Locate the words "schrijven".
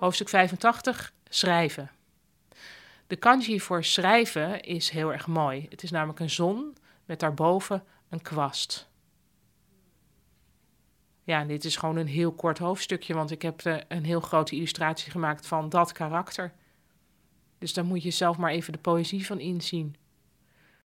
1.28-1.90, 3.84-4.60